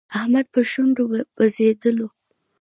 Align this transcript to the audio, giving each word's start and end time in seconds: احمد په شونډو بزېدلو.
احمد 0.17 0.45
په 0.53 0.61
شونډو 0.71 1.03
بزېدلو. 1.37 2.07